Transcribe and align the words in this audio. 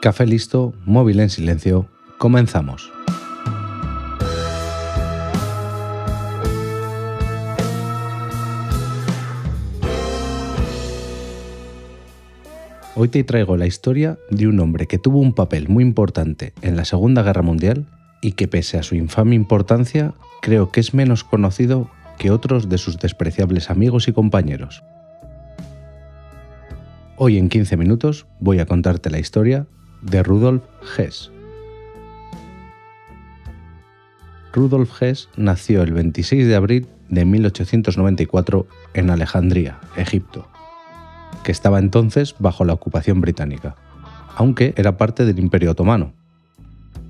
Café 0.00 0.26
listo, 0.26 0.74
móvil 0.84 1.20
en 1.20 1.30
silencio, 1.30 1.88
comenzamos. 2.18 2.92
Hoy 12.94 13.08
te 13.08 13.24
traigo 13.24 13.56
la 13.56 13.66
historia 13.66 14.18
de 14.30 14.46
un 14.46 14.60
hombre 14.60 14.86
que 14.86 14.98
tuvo 14.98 15.18
un 15.18 15.34
papel 15.34 15.68
muy 15.68 15.82
importante 15.82 16.52
en 16.60 16.76
la 16.76 16.84
Segunda 16.84 17.22
Guerra 17.22 17.42
Mundial 17.42 17.86
y 18.20 18.32
que 18.32 18.48
pese 18.48 18.78
a 18.78 18.82
su 18.82 18.96
infame 18.96 19.34
importancia, 19.34 20.12
creo 20.42 20.70
que 20.72 20.80
es 20.80 20.92
menos 20.92 21.24
conocido 21.24 21.90
que 22.18 22.30
otros 22.30 22.68
de 22.68 22.78
sus 22.78 22.98
despreciables 22.98 23.70
amigos 23.70 24.08
y 24.08 24.12
compañeros. 24.12 24.82
Hoy 27.16 27.38
en 27.38 27.48
15 27.48 27.78
minutos 27.78 28.26
voy 28.40 28.58
a 28.58 28.66
contarte 28.66 29.08
la 29.08 29.18
historia 29.18 29.66
de 30.02 30.22
Rudolf 30.22 30.62
Hess. 30.96 31.30
Rudolf 34.52 35.02
Hess 35.02 35.28
nació 35.36 35.82
el 35.82 35.92
26 35.92 36.46
de 36.46 36.54
abril 36.54 36.86
de 37.08 37.24
1894 37.24 38.66
en 38.94 39.10
Alejandría, 39.10 39.78
Egipto, 39.96 40.48
que 41.44 41.52
estaba 41.52 41.78
entonces 41.78 42.34
bajo 42.38 42.64
la 42.64 42.72
ocupación 42.72 43.20
británica, 43.20 43.76
aunque 44.34 44.72
era 44.76 44.96
parte 44.96 45.24
del 45.24 45.38
Imperio 45.38 45.72
Otomano. 45.72 46.14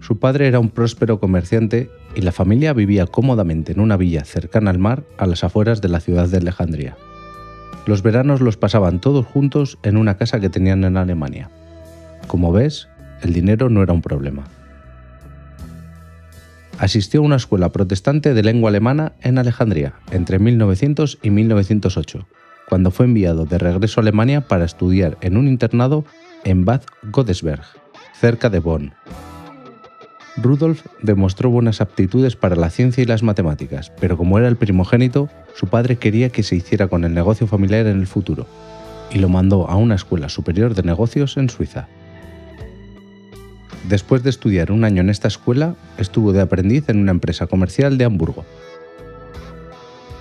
Su 0.01 0.19
padre 0.19 0.47
era 0.47 0.59
un 0.59 0.71
próspero 0.71 1.19
comerciante 1.19 1.91
y 2.15 2.21
la 2.21 2.33
familia 2.33 2.73
vivía 2.73 3.07
cómodamente 3.07 3.73
en 3.73 3.81
una 3.81 3.97
villa 3.97 4.25
cercana 4.25 4.71
al 4.71 4.79
mar 4.79 5.05
a 5.19 5.27
las 5.27 5.45
afueras 5.45 5.81
de 5.81 5.89
la 5.89 6.01
ciudad 6.01 6.29
de 6.29 6.39
Alejandría. 6.39 6.97
Los 7.87 8.03
veranos 8.03 8.41
los 8.41 8.57
pasaban 8.57 9.01
todos 9.01 9.25
juntos 9.25 9.79
en 9.85 9.97
una 9.97 10.17
casa 10.17 10.41
que 10.41 10.51
tenían 10.51 10.83
en 10.85 10.97
Alemania. 10.97 11.51
Como 12.27 12.53
ves, 12.53 12.89
el 13.23 13.33
dinero 13.33 13.71
no 13.71 13.83
era 13.83 13.93
un 13.93 14.03
problema. 14.03 14.45
Asistió 16.79 17.21
a 17.21 17.25
una 17.25 17.37
escuela 17.37 17.73
protestante 17.73 18.35
de 18.35 18.43
lengua 18.43 18.69
alemana 18.69 19.13
en 19.23 19.39
Alejandría 19.39 19.95
entre 20.11 20.39
1900 20.39 21.19
y 21.23 21.31
1908, 21.31 22.27
cuando 22.69 22.91
fue 22.91 23.07
enviado 23.07 23.47
de 23.47 23.59
regreso 23.59 24.01
a 24.01 24.03
Alemania 24.03 24.43
para 24.43 24.67
estudiar 24.67 25.17
en 25.23 25.37
un 25.37 25.49
internado 25.49 26.05
en 26.45 26.65
Bad 26.65 26.83
Godesberg, 27.05 27.65
cerca 28.13 28.51
de 28.51 28.59
Bonn. 28.59 28.93
Rudolf 30.37 30.85
demostró 31.01 31.49
buenas 31.49 31.81
aptitudes 31.81 32.37
para 32.37 32.57
la 32.57 32.69
ciencia 32.69 33.03
y 33.03 33.07
las 33.07 33.23
matemáticas, 33.23 33.91
pero 33.99 34.19
como 34.19 34.39
era 34.39 34.49
el 34.49 34.57
primogénito, 34.57 35.31
su 35.55 35.69
padre 35.69 35.97
quería 35.97 36.29
que 36.29 36.43
se 36.43 36.57
hiciera 36.57 36.89
con 36.89 37.05
el 37.05 37.15
negocio 37.15 37.47
familiar 37.47 37.87
en 37.87 37.99
el 37.99 38.07
futuro, 38.07 38.47
y 39.11 39.19
lo 39.19 39.31
mandó 39.31 39.67
a 39.71 39.77
una 39.77 39.95
escuela 39.95 40.29
superior 40.29 40.75
de 40.75 40.83
negocios 40.83 41.39
en 41.39 41.49
Suiza. 41.49 41.89
Después 43.89 44.25
de 44.25 44.31
estudiar 44.31 44.73
un 44.73 44.83
año 44.83 45.01
en 45.01 45.11
esta 45.11 45.29
escuela, 45.29 45.77
estuvo 45.97 46.33
de 46.33 46.41
aprendiz 46.41 46.89
en 46.89 46.99
una 46.99 47.13
empresa 47.13 47.47
comercial 47.47 47.99
de 47.99 48.05
Hamburgo. 48.05 48.45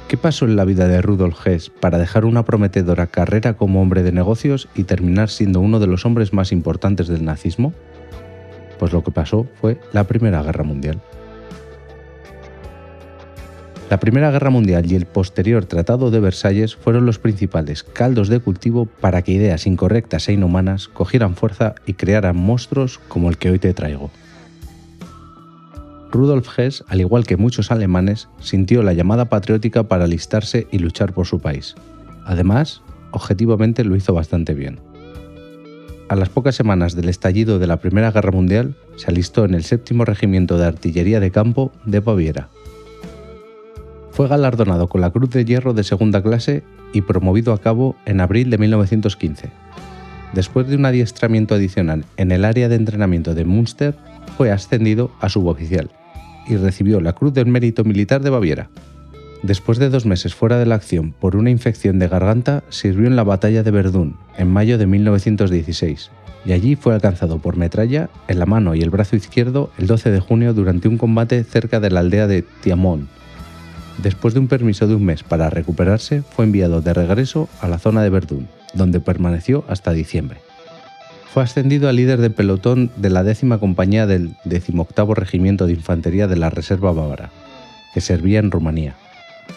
¿Qué 0.07 0.17
pasó 0.17 0.45
en 0.45 0.55
la 0.55 0.65
vida 0.65 0.87
de 0.87 1.01
Rudolf 1.01 1.47
Hess 1.47 1.71
para 1.71 1.97
dejar 1.97 2.25
una 2.25 2.45
prometedora 2.45 3.07
carrera 3.07 3.55
como 3.55 3.81
hombre 3.81 4.03
de 4.03 4.11
negocios 4.11 4.67
y 4.75 4.83
terminar 4.83 5.31
siendo 5.31 5.61
uno 5.61 5.79
de 5.79 5.87
los 5.87 6.05
hombres 6.05 6.31
más 6.31 6.51
importantes 6.51 7.07
del 7.07 7.25
nazismo? 7.25 7.73
Pues 8.77 8.93
lo 8.93 9.03
que 9.03 9.09
pasó 9.09 9.47
fue 9.59 9.79
la 9.93 10.03
Primera 10.03 10.43
Guerra 10.43 10.63
Mundial. 10.63 11.01
La 13.89 13.99
Primera 13.99 14.31
Guerra 14.31 14.49
Mundial 14.49 14.91
y 14.91 14.95
el 14.95 15.05
posterior 15.05 15.65
Tratado 15.65 16.09
de 16.11 16.19
Versalles 16.19 16.75
fueron 16.75 17.05
los 17.05 17.19
principales 17.19 17.83
caldos 17.83 18.29
de 18.29 18.39
cultivo 18.39 18.85
para 18.85 19.21
que 19.21 19.31
ideas 19.31 19.67
incorrectas 19.67 20.27
e 20.27 20.33
inhumanas 20.33 20.87
cogieran 20.87 21.35
fuerza 21.35 21.75
y 21.85 21.93
crearan 21.93 22.35
monstruos 22.35 22.99
como 23.07 23.29
el 23.29 23.37
que 23.37 23.51
hoy 23.51 23.59
te 23.59 23.73
traigo. 23.73 24.09
Rudolf 26.11 26.47
Hess, 26.57 26.83
al 26.87 27.01
igual 27.01 27.25
que 27.25 27.37
muchos 27.37 27.71
alemanes, 27.71 28.27
sintió 28.39 28.81
la 28.83 28.93
llamada 28.93 29.25
patriótica 29.25 29.83
para 29.83 30.05
alistarse 30.05 30.67
y 30.71 30.79
luchar 30.79 31.13
por 31.13 31.27
su 31.27 31.39
país. 31.39 31.75
Además, 32.25 32.81
objetivamente 33.11 33.83
lo 33.83 33.95
hizo 33.95 34.13
bastante 34.13 34.53
bien 34.53 34.79
a 36.07 36.15
las 36.15 36.29
pocas 36.29 36.55
semanas 36.55 36.95
del 36.95 37.09
estallido 37.09 37.59
de 37.59 37.67
la 37.67 37.77
Primera 37.77 38.11
Guerra 38.11 38.31
Mundial, 38.31 38.75
se 38.95 39.09
alistó 39.09 39.45
en 39.45 39.53
el 39.53 39.63
séptimo 39.63 40.05
Regimiento 40.05 40.57
de 40.57 40.65
Artillería 40.65 41.19
de 41.19 41.31
Campo 41.31 41.71
de 41.85 41.99
Baviera. 41.99 42.49
Fue 44.15 44.27
galardonado 44.27 44.87
con 44.87 45.01
la 45.01 45.11
Cruz 45.11 45.29
de 45.29 45.45
Hierro 45.45 45.73
de 45.73 45.83
segunda 45.83 46.23
clase 46.23 46.63
y 46.93 47.01
promovido 47.01 47.53
a 47.53 47.59
cabo 47.59 47.95
en 48.05 48.21
abril 48.21 48.49
de 48.49 48.57
1915. 48.57 49.49
Después 50.33 50.67
de 50.67 50.75
un 50.75 50.85
adiestramiento 50.85 51.53
adicional 51.53 52.05
en 52.17 52.31
el 52.31 52.45
área 52.45 52.69
de 52.69 52.75
entrenamiento 52.75 53.35
de 53.35 53.45
Münster, 53.45 53.95
fue 54.37 54.51
ascendido 54.51 55.11
a 55.19 55.29
suboficial 55.29 55.91
y 56.47 56.55
recibió 56.55 56.99
la 57.01 57.13
Cruz 57.13 57.33
del 57.33 57.47
Mérito 57.47 57.83
Militar 57.83 58.21
de 58.21 58.29
Baviera, 58.29 58.69
Después 59.45 59.77
de 59.77 59.89
dos 59.89 60.07
meses 60.07 60.33
fuera 60.33 60.57
de 60.57 60.65
la 60.65 60.73
acción 60.73 61.11
por 61.11 61.35
una 61.35 61.51
infección 61.51 61.99
de 61.99 62.07
garganta, 62.07 62.63
sirvió 62.69 63.05
en 63.05 63.15
la 63.15 63.23
batalla 63.23 63.61
de 63.61 63.69
Verdún, 63.69 64.15
en 64.39 64.49
mayo 64.49 64.79
de 64.79 64.87
1916, 64.87 66.09
y 66.45 66.53
allí 66.53 66.75
fue 66.75 66.95
alcanzado 66.95 67.37
por 67.37 67.55
metralla 67.55 68.09
en 68.27 68.39
la 68.39 68.47
mano 68.47 68.73
y 68.73 68.81
el 68.81 68.89
brazo 68.89 69.15
izquierdo 69.15 69.69
el 69.77 69.85
12 69.85 70.09
de 70.09 70.19
junio 70.19 70.55
durante 70.55 70.87
un 70.87 70.97
combate 70.97 71.43
cerca 71.43 71.79
de 71.79 71.91
la 71.91 71.99
aldea 71.99 72.25
de 72.25 72.43
Tiamont. 72.63 73.07
Después 74.01 74.33
de 74.33 74.39
un 74.39 74.47
permiso 74.47 74.87
de 74.87 74.95
un 74.95 75.05
mes 75.05 75.23
para 75.23 75.49
recuperarse, 75.49 76.21
fue 76.21 76.45
enviado 76.45 76.81
de 76.81 76.93
regreso 76.93 77.47
a 77.61 77.67
la 77.67 77.79
zona 77.79 78.03
de 78.03 78.09
Verdún, 78.09 78.47
donde 78.73 78.99
permaneció 78.99 79.63
hasta 79.67 79.93
diciembre. 79.93 80.39
Fue 81.33 81.43
ascendido 81.43 81.89
a 81.89 81.93
líder 81.93 82.19
de 82.21 82.29
pelotón 82.29 82.91
de 82.95 83.09
la 83.09 83.23
décima 83.23 83.57
compañía 83.57 84.07
del 84.07 84.35
18 84.45 85.15
Regimiento 85.15 85.65
de 85.65 85.73
Infantería 85.73 86.27
de 86.27 86.37
la 86.37 86.49
Reserva 86.49 86.91
Bávara, 86.91 87.31
que 87.93 88.01
servía 88.01 88.39
en 88.39 88.51
Rumanía. 88.51 88.95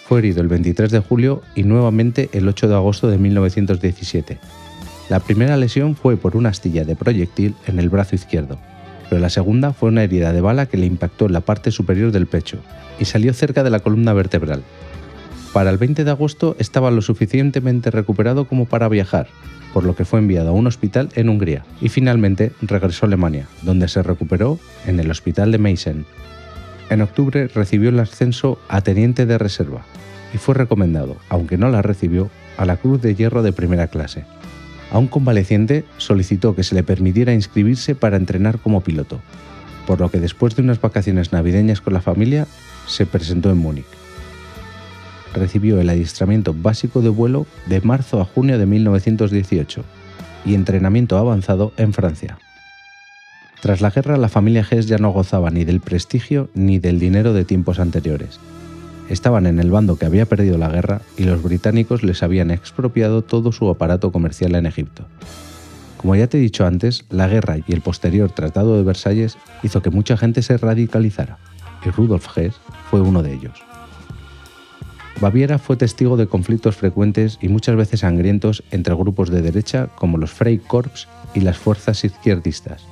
Fue 0.07 0.21
herido 0.21 0.41
el 0.41 0.49
23 0.49 0.91
de 0.91 1.01
julio 1.01 1.43
y 1.55 1.65
nuevamente 1.65 2.31
el 2.33 2.49
8 2.49 2.69
de 2.69 2.75
agosto 2.75 3.09
de 3.09 3.19
1917. 3.19 4.39
La 5.09 5.21
primera 5.21 5.57
lesión 5.57 5.97
fue 5.97 6.17
por 6.17 6.37
una 6.37 6.51
astilla 6.51 6.85
de 6.85 6.97
proyectil 6.97 7.55
en 7.67 7.79
el 7.79 7.89
brazo 7.89 8.15
izquierdo, 8.15 8.59
pero 9.09 9.21
la 9.21 9.31
segunda 9.31 9.73
fue 9.73 9.89
una 9.89 10.03
herida 10.03 10.33
de 10.33 10.41
bala 10.41 10.67
que 10.67 10.77
le 10.77 10.87
impactó 10.87 11.27
en 11.27 11.33
la 11.33 11.41
parte 11.41 11.71
superior 11.71 12.13
del 12.13 12.27
pecho 12.27 12.59
y 12.99 13.05
salió 13.05 13.33
cerca 13.33 13.63
de 13.63 13.71
la 13.71 13.81
columna 13.81 14.13
vertebral. 14.13 14.63
Para 15.53 15.71
el 15.71 15.79
20 15.79 16.05
de 16.05 16.11
agosto 16.11 16.57
estaba 16.59 16.91
lo 16.91 17.01
suficientemente 17.01 17.91
recuperado 17.91 18.47
como 18.47 18.67
para 18.67 18.89
viajar, 18.89 19.29
por 19.73 19.85
lo 19.85 19.97
que 19.97 20.05
fue 20.05 20.19
enviado 20.19 20.51
a 20.51 20.53
un 20.53 20.67
hospital 20.67 21.09
en 21.15 21.29
Hungría 21.29 21.65
y 21.81 21.89
finalmente 21.89 22.53
regresó 22.61 23.07
a 23.07 23.09
Alemania, 23.09 23.49
donde 23.63 23.89
se 23.89 24.03
recuperó 24.03 24.59
en 24.87 25.01
el 25.01 25.11
hospital 25.11 25.53
de 25.53 25.59
Meissen. 25.59 26.05
En 26.91 27.03
octubre 27.03 27.49
recibió 27.49 27.91
el 27.91 28.01
ascenso 28.01 28.59
a 28.69 28.81
teniente 28.81 29.27
de 29.27 29.39
reserva 29.39 29.83
y 30.35 30.39
fue 30.39 30.55
recomendado, 30.55 31.17
aunque 31.29 31.59
no 31.59 31.71
la 31.71 31.83
recibió, 31.83 32.31
a 32.57 32.65
la 32.65 32.77
Cruz 32.77 33.01
de 33.01 33.15
Hierro 33.15 33.43
de 33.43 33.53
primera 33.53 33.87
clase. 33.87 34.25
A 34.91 34.99
un 34.99 35.07
convaleciente 35.07 35.85
solicitó 35.99 36.55
que 36.55 36.65
se 36.65 36.75
le 36.75 36.83
permitiera 36.83 37.35
inscribirse 37.35 37.95
para 37.95 38.17
entrenar 38.17 38.59
como 38.59 38.81
piloto, 38.81 39.21
por 39.87 40.01
lo 40.01 40.11
que 40.11 40.21
después 40.21 40.57
de 40.57 40.63
unas 40.63 40.81
vacaciones 40.81 41.33
navideñas 41.33 41.81
con 41.81 41.93
la 41.93 42.01
familia, 42.01 42.47
se 42.87 43.05
presentó 43.05 43.51
en 43.51 43.59
Múnich. 43.59 43.87
Recibió 45.35 45.81
el 45.81 45.91
adiestramiento 45.91 46.55
básico 46.55 47.03
de 47.03 47.11
vuelo 47.11 47.47
de 47.67 47.83
marzo 47.83 48.21
a 48.21 48.25
junio 48.25 48.59
de 48.59 48.65
1918 48.65 49.85
y 50.47 50.55
entrenamiento 50.55 51.19
avanzado 51.19 51.73
en 51.77 51.93
Francia. 51.93 52.39
Tras 53.61 53.81
la 53.81 53.91
guerra, 53.91 54.17
la 54.17 54.29
familia 54.29 54.67
Hess 54.69 54.87
ya 54.87 54.99
no 54.99 55.11
gozaba 55.11 55.51
ni 55.51 55.65
del 55.65 55.81
prestigio 55.81 56.49
ni 56.55 56.79
del 56.79 56.99
dinero 56.99 57.35
de 57.35 57.45
tiempos 57.45 57.79
anteriores. 57.79 58.39
Estaban 59.09 59.47
en 59.47 59.59
el 59.59 59.71
bando 59.71 59.97
que 59.97 60.05
había 60.05 60.27
perdido 60.27 60.59
la 60.59 60.69
guerra 60.69 61.01
y 61.17 61.25
los 61.25 61.43
británicos 61.43 62.03
les 62.03 62.23
habían 62.23 62.51
expropiado 62.51 63.23
todo 63.23 63.53
su 63.53 63.69
aparato 63.71 64.13
comercial 64.13 64.55
en 64.55 64.67
Egipto. 64.67 65.07
Como 65.97 66.15
ya 66.15 66.27
te 66.27 66.39
he 66.39 66.41
dicho 66.41 66.67
antes, 66.67 67.07
la 67.09 67.27
guerra 67.27 67.57
y 67.67 67.73
el 67.73 67.81
posterior 67.81 68.31
Tratado 68.31 68.77
de 68.77 68.83
Versalles 68.83 69.39
hizo 69.63 69.83
que 69.83 69.91
mucha 69.91 70.17
gente 70.17 70.43
se 70.43 70.57
radicalizara, 70.59 71.39
y 71.85 71.91
Rudolf 71.91 72.27
Hess 72.37 72.55
fue 72.91 73.01
uno 73.01 73.23
de 73.23 73.33
ellos. 73.33 73.63
Baviera 75.21 75.59
fue 75.59 75.77
testigo 75.77 76.17
de 76.17 76.29
conflictos 76.29 76.77
frecuentes 76.77 77.39
y 77.41 77.49
muchas 77.49 77.75
veces 77.75 78.01
sangrientos 78.01 78.63
entre 78.71 78.95
grupos 78.95 79.31
de 79.31 79.43
derecha 79.43 79.89
como 79.97 80.19
los 80.19 80.31
Freikorps 80.31 81.09
y 81.35 81.41
las 81.41 81.59
fuerzas 81.59 82.05
izquierdistas. 82.05 82.87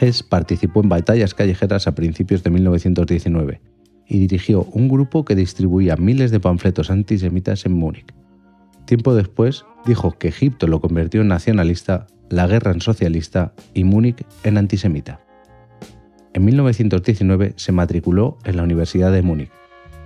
Hess 0.00 0.22
participó 0.22 0.82
en 0.82 0.90
batallas 0.90 1.34
callejeras 1.34 1.88
a 1.88 1.94
principios 1.94 2.44
de 2.44 2.50
1919 2.50 3.71
y 4.12 4.18
dirigió 4.18 4.64
un 4.72 4.88
grupo 4.88 5.24
que 5.24 5.34
distribuía 5.34 5.96
miles 5.96 6.30
de 6.30 6.38
panfletos 6.38 6.90
antisemitas 6.90 7.64
en 7.64 7.72
Múnich. 7.72 8.12
Tiempo 8.84 9.14
después 9.14 9.64
dijo 9.86 10.18
que 10.18 10.28
Egipto 10.28 10.66
lo 10.66 10.82
convirtió 10.82 11.22
en 11.22 11.28
nacionalista, 11.28 12.06
la 12.28 12.46
guerra 12.46 12.72
en 12.72 12.82
socialista 12.82 13.54
y 13.72 13.84
Múnich 13.84 14.22
en 14.44 14.58
antisemita. 14.58 15.22
En 16.34 16.44
1919 16.44 17.54
se 17.56 17.72
matriculó 17.72 18.36
en 18.44 18.58
la 18.58 18.64
Universidad 18.64 19.12
de 19.12 19.22
Múnich, 19.22 19.50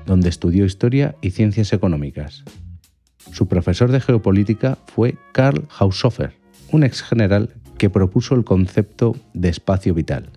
donde 0.06 0.29
estudió 0.29 0.64
historia 0.64 1.17
y 1.20 1.32
ciencias 1.32 1.73
económicas. 1.73 2.44
Su 3.32 3.49
profesor 3.49 3.91
de 3.91 4.00
geopolítica 4.00 4.79
fue 4.87 5.17
Karl 5.32 5.67
Haushofer, 5.76 6.32
un 6.70 6.85
ex 6.85 7.03
general 7.03 7.55
que 7.76 7.91
propuso 7.91 8.37
el 8.37 8.44
concepto 8.44 9.17
de 9.35 9.49
espacio 9.49 9.94
vital, 9.94 10.31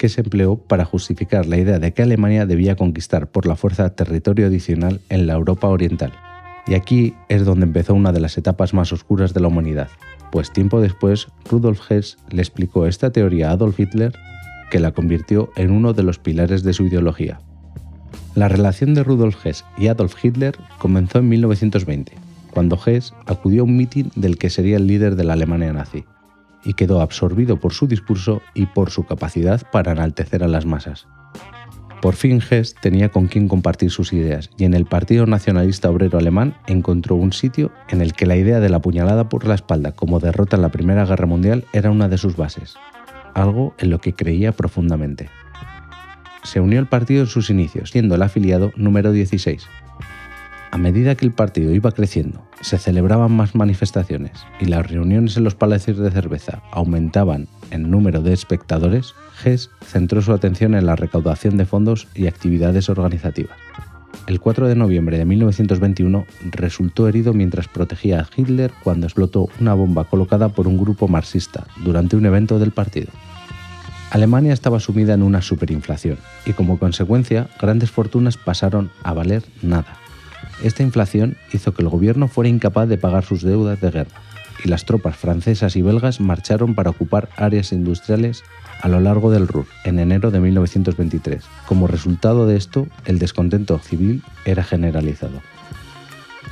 que 0.00 0.08
se 0.08 0.22
empleó 0.22 0.56
para 0.56 0.86
justificar 0.86 1.44
la 1.44 1.58
idea 1.58 1.78
de 1.78 1.92
que 1.92 2.00
Alemania 2.00 2.46
debía 2.46 2.74
conquistar 2.74 3.30
por 3.30 3.44
la 3.44 3.54
fuerza 3.54 3.94
territorio 3.94 4.46
adicional 4.46 5.02
en 5.10 5.26
la 5.26 5.34
Europa 5.34 5.68
oriental. 5.68 6.10
Y 6.66 6.72
aquí 6.72 7.12
es 7.28 7.44
donde 7.44 7.66
empezó 7.66 7.92
una 7.92 8.10
de 8.10 8.20
las 8.20 8.38
etapas 8.38 8.72
más 8.72 8.94
oscuras 8.94 9.34
de 9.34 9.40
la 9.40 9.48
humanidad, 9.48 9.88
pues 10.32 10.54
tiempo 10.54 10.80
después 10.80 11.28
Rudolf 11.50 11.90
Hess 11.90 12.16
le 12.30 12.40
explicó 12.40 12.86
esta 12.86 13.12
teoría 13.12 13.50
a 13.50 13.52
Adolf 13.52 13.78
Hitler 13.78 14.14
que 14.70 14.80
la 14.80 14.92
convirtió 14.92 15.50
en 15.54 15.70
uno 15.70 15.92
de 15.92 16.02
los 16.02 16.18
pilares 16.18 16.62
de 16.62 16.72
su 16.72 16.86
ideología. 16.86 17.42
La 18.34 18.48
relación 18.48 18.94
de 18.94 19.04
Rudolf 19.04 19.44
Hess 19.44 19.66
y 19.76 19.88
Adolf 19.88 20.14
Hitler 20.24 20.56
comenzó 20.78 21.18
en 21.18 21.28
1920, 21.28 22.14
cuando 22.52 22.80
Hess 22.82 23.12
acudió 23.26 23.60
a 23.60 23.64
un 23.64 23.76
mitin 23.76 24.10
del 24.16 24.38
que 24.38 24.48
sería 24.48 24.78
el 24.78 24.86
líder 24.86 25.14
de 25.16 25.24
la 25.24 25.34
Alemania 25.34 25.74
nazi, 25.74 26.06
y 26.64 26.74
quedó 26.74 27.00
absorbido 27.00 27.58
por 27.58 27.72
su 27.72 27.86
discurso 27.86 28.42
y 28.54 28.66
por 28.66 28.90
su 28.90 29.04
capacidad 29.04 29.62
para 29.70 29.92
enaltecer 29.92 30.44
a 30.44 30.48
las 30.48 30.66
masas. 30.66 31.06
Por 32.00 32.14
fin 32.14 32.40
Hess 32.40 32.74
tenía 32.80 33.10
con 33.10 33.26
quien 33.26 33.46
compartir 33.46 33.90
sus 33.90 34.14
ideas 34.14 34.48
y 34.56 34.64
en 34.64 34.72
el 34.72 34.86
Partido 34.86 35.26
Nacionalista 35.26 35.90
Obrero 35.90 36.18
Alemán 36.18 36.56
encontró 36.66 37.14
un 37.14 37.34
sitio 37.34 37.72
en 37.90 38.00
el 38.00 38.14
que 38.14 38.24
la 38.24 38.36
idea 38.36 38.58
de 38.58 38.70
la 38.70 38.80
puñalada 38.80 39.28
por 39.28 39.46
la 39.46 39.54
espalda 39.54 39.92
como 39.92 40.18
derrota 40.18 40.56
en 40.56 40.62
la 40.62 40.70
Primera 40.70 41.04
Guerra 41.04 41.26
Mundial 41.26 41.66
era 41.74 41.90
una 41.90 42.08
de 42.08 42.16
sus 42.16 42.36
bases, 42.36 42.76
algo 43.34 43.74
en 43.78 43.90
lo 43.90 43.98
que 43.98 44.14
creía 44.14 44.52
profundamente. 44.52 45.28
Se 46.42 46.60
unió 46.60 46.78
al 46.78 46.88
partido 46.88 47.20
en 47.20 47.26
sus 47.26 47.50
inicios, 47.50 47.90
siendo 47.90 48.14
el 48.14 48.22
afiliado 48.22 48.72
número 48.76 49.12
16, 49.12 49.66
a 50.70 50.78
medida 50.78 51.14
que 51.14 51.24
el 51.26 51.32
partido 51.32 51.72
iba 51.72 51.90
creciendo, 51.90 52.46
se 52.60 52.78
celebraban 52.78 53.32
más 53.32 53.54
manifestaciones 53.54 54.32
y 54.60 54.66
las 54.66 54.88
reuniones 54.88 55.36
en 55.36 55.44
los 55.44 55.54
palacios 55.54 55.98
de 55.98 56.10
cerveza 56.10 56.62
aumentaban 56.70 57.48
en 57.70 57.90
número 57.90 58.22
de 58.22 58.32
espectadores, 58.32 59.14
Hess 59.44 59.70
centró 59.84 60.22
su 60.22 60.32
atención 60.32 60.74
en 60.74 60.86
la 60.86 60.96
recaudación 60.96 61.56
de 61.56 61.66
fondos 61.66 62.08
y 62.14 62.26
actividades 62.26 62.88
organizativas. 62.88 63.56
El 64.26 64.38
4 64.38 64.68
de 64.68 64.76
noviembre 64.76 65.18
de 65.18 65.24
1921 65.24 66.24
resultó 66.52 67.08
herido 67.08 67.32
mientras 67.32 67.66
protegía 67.66 68.20
a 68.20 68.28
Hitler 68.36 68.70
cuando 68.84 69.06
explotó 69.06 69.48
una 69.60 69.74
bomba 69.74 70.04
colocada 70.04 70.50
por 70.50 70.68
un 70.68 70.78
grupo 70.78 71.08
marxista 71.08 71.66
durante 71.82 72.16
un 72.16 72.26
evento 72.26 72.58
del 72.58 72.70
partido. 72.70 73.10
Alemania 74.10 74.52
estaba 74.52 74.80
sumida 74.80 75.14
en 75.14 75.22
una 75.22 75.40
superinflación 75.40 76.18
y 76.44 76.52
como 76.52 76.78
consecuencia 76.78 77.48
grandes 77.60 77.90
fortunas 77.90 78.36
pasaron 78.36 78.90
a 79.02 79.14
valer 79.14 79.44
nada. 79.62 79.99
Esta 80.62 80.82
inflación 80.82 81.36
hizo 81.52 81.72
que 81.72 81.82
el 81.82 81.88
gobierno 81.88 82.28
fuera 82.28 82.48
incapaz 82.48 82.88
de 82.88 82.98
pagar 82.98 83.24
sus 83.24 83.42
deudas 83.42 83.80
de 83.80 83.90
guerra, 83.90 84.10
y 84.64 84.68
las 84.68 84.84
tropas 84.84 85.16
francesas 85.16 85.76
y 85.76 85.82
belgas 85.82 86.20
marcharon 86.20 86.74
para 86.74 86.90
ocupar 86.90 87.30
áreas 87.36 87.72
industriales 87.72 88.44
a 88.82 88.88
lo 88.88 89.00
largo 89.00 89.30
del 89.30 89.48
Ruhr 89.48 89.66
en 89.84 89.98
enero 89.98 90.30
de 90.30 90.40
1923. 90.40 91.44
Como 91.66 91.86
resultado 91.86 92.46
de 92.46 92.56
esto, 92.56 92.86
el 93.06 93.18
descontento 93.18 93.78
civil 93.78 94.22
era 94.44 94.62
generalizado. 94.62 95.40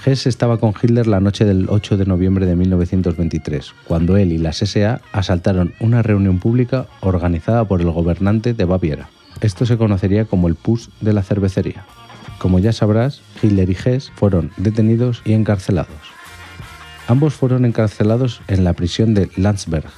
Hess 0.04 0.26
estaba 0.26 0.58
con 0.58 0.74
Hitler 0.80 1.06
la 1.06 1.20
noche 1.20 1.44
del 1.44 1.66
8 1.68 1.96
de 1.96 2.06
noviembre 2.06 2.46
de 2.46 2.56
1923, 2.56 3.74
cuando 3.84 4.16
él 4.16 4.32
y 4.32 4.38
las 4.38 4.58
SA 4.58 5.00
asaltaron 5.12 5.74
una 5.80 6.02
reunión 6.02 6.38
pública 6.38 6.86
organizada 7.00 7.66
por 7.66 7.80
el 7.80 7.90
gobernante 7.90 8.54
de 8.54 8.64
Baviera. 8.64 9.10
Esto 9.40 9.66
se 9.66 9.76
conocería 9.76 10.24
como 10.24 10.48
el 10.48 10.54
Pus 10.54 10.90
de 11.00 11.12
la 11.12 11.22
cervecería. 11.22 11.84
Como 12.38 12.60
ya 12.60 12.72
sabrás, 12.72 13.20
Hitler 13.42 13.68
y 13.70 13.76
Hess 13.84 14.12
fueron 14.14 14.52
detenidos 14.56 15.22
y 15.24 15.32
encarcelados. 15.32 15.90
Ambos 17.08 17.34
fueron 17.34 17.64
encarcelados 17.64 18.42
en 18.48 18.64
la 18.64 18.74
prisión 18.74 19.14
de 19.14 19.30
Landsberg, 19.36 19.88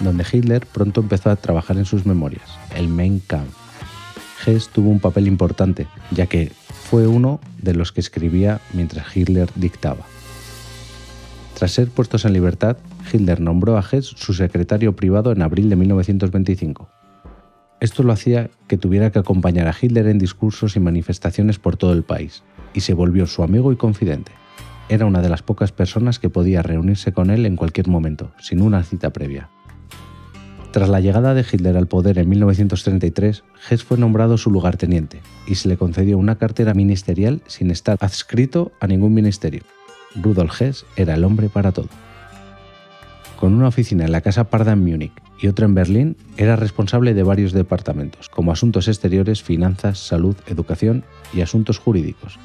donde 0.00 0.26
Hitler 0.30 0.66
pronto 0.66 1.00
empezó 1.00 1.30
a 1.30 1.36
trabajar 1.36 1.78
en 1.78 1.86
sus 1.86 2.04
memorias, 2.04 2.58
el 2.74 2.88
Mein 2.88 3.20
Kampf. 3.20 3.54
Hess 4.44 4.68
tuvo 4.68 4.90
un 4.90 5.00
papel 5.00 5.26
importante, 5.26 5.86
ya 6.10 6.26
que 6.26 6.52
fue 6.90 7.06
uno 7.06 7.40
de 7.62 7.74
los 7.74 7.92
que 7.92 8.00
escribía 8.00 8.60
mientras 8.74 9.16
Hitler 9.16 9.48
dictaba. 9.54 10.04
Tras 11.54 11.72
ser 11.72 11.88
puestos 11.88 12.26
en 12.26 12.34
libertad, 12.34 12.76
Hitler 13.10 13.40
nombró 13.40 13.78
a 13.78 13.84
Hess 13.90 14.06
su 14.06 14.34
secretario 14.34 14.94
privado 14.94 15.32
en 15.32 15.40
abril 15.40 15.70
de 15.70 15.76
1925. 15.76 16.95
Esto 17.80 18.02
lo 18.02 18.12
hacía 18.12 18.50
que 18.68 18.78
tuviera 18.78 19.12
que 19.12 19.18
acompañar 19.18 19.68
a 19.68 19.74
Hitler 19.78 20.06
en 20.06 20.18
discursos 20.18 20.76
y 20.76 20.80
manifestaciones 20.80 21.58
por 21.58 21.76
todo 21.76 21.92
el 21.92 22.04
país, 22.04 22.42
y 22.72 22.80
se 22.80 22.94
volvió 22.94 23.26
su 23.26 23.42
amigo 23.42 23.72
y 23.72 23.76
confidente. 23.76 24.32
Era 24.88 25.04
una 25.04 25.20
de 25.20 25.28
las 25.28 25.42
pocas 25.42 25.72
personas 25.72 26.18
que 26.18 26.30
podía 26.30 26.62
reunirse 26.62 27.12
con 27.12 27.30
él 27.30 27.44
en 27.44 27.56
cualquier 27.56 27.88
momento, 27.88 28.32
sin 28.38 28.62
una 28.62 28.82
cita 28.82 29.10
previa. 29.10 29.50
Tras 30.72 30.88
la 30.88 31.00
llegada 31.00 31.34
de 31.34 31.44
Hitler 31.50 31.76
al 31.76 31.86
poder 31.86 32.18
en 32.18 32.28
1933, 32.28 33.44
Hess 33.70 33.84
fue 33.84 33.98
nombrado 33.98 34.36
su 34.36 34.50
lugarteniente 34.50 35.20
y 35.46 35.54
se 35.54 35.68
le 35.68 35.76
concedió 35.76 36.18
una 36.18 36.36
cartera 36.36 36.74
ministerial 36.74 37.40
sin 37.46 37.70
estar 37.70 37.98
adscrito 38.00 38.72
a 38.80 38.86
ningún 38.86 39.14
ministerio. 39.14 39.62
Rudolf 40.14 40.60
Hess 40.60 40.84
era 40.96 41.14
el 41.14 41.24
hombre 41.24 41.48
para 41.48 41.72
todo. 41.72 41.88
Con 43.38 43.52
una 43.52 43.68
oficina 43.68 44.04
en 44.04 44.12
la 44.12 44.22
Casa 44.22 44.44
Parda 44.44 44.72
en 44.72 44.84
Múnich 44.84 45.12
y 45.38 45.48
otra 45.48 45.66
en 45.66 45.74
Berlín, 45.74 46.16
era 46.38 46.56
responsable 46.56 47.12
de 47.12 47.22
varios 47.22 47.52
departamentos, 47.52 48.30
como 48.30 48.50
asuntos 48.50 48.88
exteriores, 48.88 49.42
finanzas, 49.42 49.98
salud, 49.98 50.36
educación 50.46 51.04
y 51.34 51.42
asuntos 51.42 51.78
jurídicos. 51.78 52.38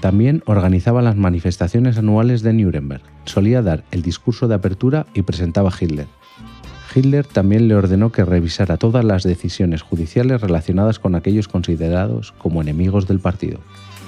También 0.00 0.42
organizaba 0.46 1.02
las 1.02 1.16
manifestaciones 1.16 1.98
anuales 1.98 2.40
de 2.42 2.54
Nuremberg, 2.54 3.02
solía 3.26 3.60
dar 3.60 3.84
el 3.90 4.00
discurso 4.00 4.48
de 4.48 4.54
apertura 4.54 5.06
y 5.12 5.22
presentaba 5.22 5.68
a 5.68 5.74
Hitler. 5.78 6.06
Hitler 6.94 7.26
también 7.26 7.68
le 7.68 7.74
ordenó 7.74 8.10
que 8.10 8.24
revisara 8.24 8.78
todas 8.78 9.04
las 9.04 9.24
decisiones 9.24 9.82
judiciales 9.82 10.40
relacionadas 10.40 10.98
con 10.98 11.16
aquellos 11.16 11.48
considerados 11.48 12.32
como 12.38 12.62
enemigos 12.62 13.06
del 13.06 13.20
partido. 13.20 13.58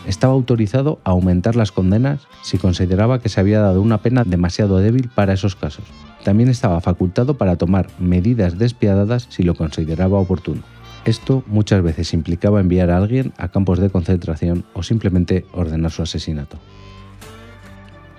Estaba 0.06 0.32
autorizado 0.32 1.00
a 1.05 1.11
aumentar 1.11 1.56
las 1.56 1.73
condenas 1.73 2.26
si 2.43 2.58
consideraba 2.58 3.20
que 3.20 3.29
se 3.29 3.41
había 3.41 3.61
dado 3.61 3.82
una 3.82 3.99
pena 3.99 4.25
demasiado 4.25 4.79
débil 4.79 5.11
para 5.14 5.32
esos 5.32 5.56
casos 5.56 5.85
también 6.25 6.49
estaba 6.49 6.81
facultado 6.81 7.35
para 7.35 7.56
tomar 7.56 7.88
medidas 7.99 8.58
despiadadas 8.58 9.26
si 9.31 9.43
lo 9.43 9.55
consideraba 9.55 10.19
oportuno. 10.19 10.62
Esto 11.05 11.43
muchas 11.47 11.82
veces 11.82 12.12
implicaba 12.12 12.61
enviar 12.61 12.91
a 12.91 12.99
alguien 12.99 13.32
a 13.38 13.49
campos 13.49 13.79
de 13.79 13.91
concentración 13.91 14.64
o 14.75 14.82
simplemente 14.82 15.47
ordenar 15.52 15.91
su 15.91 16.03
asesinato. 16.03 16.58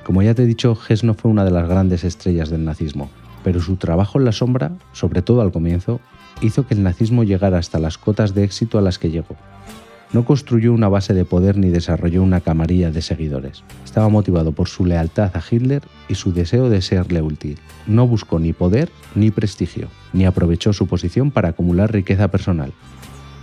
Como 0.04 0.24
ya 0.24 0.34
te 0.34 0.44
he 0.44 0.48
dicho, 0.48 0.78
Hess 0.90 1.04
no 1.04 1.14
fue 1.14 1.30
una 1.30 1.46
de 1.46 1.52
las 1.52 1.70
grandes 1.70 2.04
estrellas 2.04 2.50
del 2.50 2.66
nazismo, 2.66 3.12
pero 3.44 3.62
su 3.62 3.76
trabajo 3.76 4.18
en 4.18 4.26
la 4.26 4.32
sombra, 4.32 4.72
sobre 4.94 5.22
todo 5.22 5.42
al 5.42 5.52
comienzo, 5.52 6.00
hizo 6.42 6.66
que 6.66 6.74
el 6.74 6.82
nazismo 6.82 7.24
llegara 7.24 7.60
hasta 7.60 7.78
las 7.78 8.00
cotas 8.00 8.34
de 8.34 8.44
éxito 8.44 8.80
a 8.80 8.82
las 8.82 8.98
que 8.98 9.12
llegó, 9.12 9.36
no 10.14 10.26
construyó 10.26 10.74
una 10.74 10.90
base 10.90 11.14
de 11.14 11.26
poder 11.26 11.58
ni 11.58 11.70
desarrolló 11.70 12.22
una 12.24 12.42
camarilla 12.42 12.92
de 12.92 13.02
seguidores. 13.02 13.64
Estaba 13.86 14.10
motivado 14.10 14.52
por 14.52 14.68
su 14.68 14.86
lealtad 14.86 15.32
a 15.36 15.42
Hitler 15.50 15.84
y 16.10 16.16
su 16.16 16.34
deseo 16.34 16.70
de 16.70 16.82
serle 16.82 17.22
útil. 17.22 17.58
No 17.88 18.08
buscó 18.08 18.40
ni 18.40 18.54
poder 18.54 18.90
ni 19.16 19.32
prestigio, 19.32 19.88
ni 20.14 20.26
aprovechó 20.26 20.74
su 20.74 20.88
posición 20.88 21.32
para 21.32 21.50
acumular 21.50 21.92
riqueza 21.92 22.28
personal. 22.30 22.74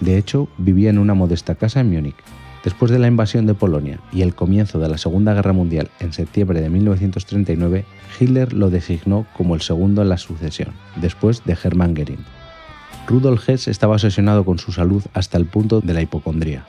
De 0.00 0.18
hecho, 0.18 0.48
vivía 0.58 0.90
en 0.90 0.98
una 0.98 1.14
modesta 1.14 1.54
casa 1.54 1.80
en 1.80 1.90
Múnich. 1.90 2.16
Después 2.64 2.90
de 2.90 2.98
la 2.98 3.06
invasión 3.06 3.46
de 3.46 3.54
Polonia 3.54 4.00
y 4.12 4.22
el 4.22 4.34
comienzo 4.34 4.78
de 4.78 4.88
la 4.88 4.98
Segunda 4.98 5.32
Guerra 5.32 5.52
Mundial 5.52 5.90
en 6.00 6.12
septiembre 6.12 6.60
de 6.60 6.68
1939, 6.68 7.84
Hitler 8.18 8.52
lo 8.52 8.68
designó 8.68 9.26
como 9.36 9.54
el 9.54 9.62
segundo 9.62 10.02
en 10.02 10.08
la 10.08 10.18
sucesión, 10.18 10.74
después 10.96 11.44
de 11.44 11.56
Hermann 11.62 11.94
Göring. 11.94 12.37
Rudolf 13.08 13.48
Hess 13.48 13.68
estaba 13.68 13.94
obsesionado 13.94 14.44
con 14.44 14.58
su 14.58 14.70
salud 14.70 15.02
hasta 15.14 15.38
el 15.38 15.46
punto 15.46 15.80
de 15.80 15.94
la 15.94 16.02
hipocondría, 16.02 16.66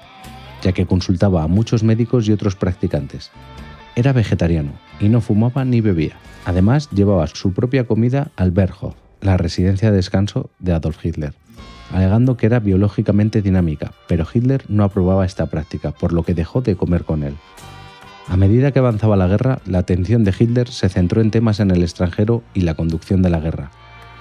ya 0.63 0.71
que 0.71 0.85
consultaba 0.85 1.43
a 1.43 1.47
muchos 1.47 1.83
médicos 1.83 2.27
y 2.27 2.31
otros 2.31 2.55
practicantes. 2.55 3.29
Era 3.97 4.13
vegetariano 4.13 4.71
y 5.01 5.09
no 5.09 5.19
fumaba 5.19 5.65
ni 5.65 5.81
bebía. 5.81 6.15
Además, 6.45 6.89
llevaba 6.91 7.27
su 7.27 7.51
propia 7.51 7.85
comida 7.85 8.31
al 8.37 8.51
Berghof, 8.51 8.95
la 9.19 9.35
residencia 9.35 9.91
de 9.91 9.97
descanso 9.97 10.49
de 10.59 10.71
Adolf 10.71 11.03
Hitler, 11.03 11.33
alegando 11.91 12.37
que 12.37 12.45
era 12.45 12.61
biológicamente 12.61 13.41
dinámica, 13.41 13.91
pero 14.07 14.25
Hitler 14.33 14.63
no 14.69 14.85
aprobaba 14.85 15.25
esta 15.25 15.47
práctica, 15.47 15.91
por 15.91 16.13
lo 16.13 16.23
que 16.23 16.35
dejó 16.35 16.61
de 16.61 16.77
comer 16.77 17.03
con 17.03 17.23
él. 17.23 17.35
A 18.29 18.37
medida 18.37 18.71
que 18.71 18.79
avanzaba 18.79 19.17
la 19.17 19.27
guerra, 19.27 19.59
la 19.65 19.79
atención 19.79 20.23
de 20.23 20.33
Hitler 20.39 20.69
se 20.69 20.87
centró 20.87 21.19
en 21.19 21.31
temas 21.31 21.59
en 21.59 21.71
el 21.71 21.83
extranjero 21.83 22.43
y 22.53 22.61
la 22.61 22.75
conducción 22.75 23.21
de 23.21 23.29
la 23.29 23.41
guerra, 23.41 23.71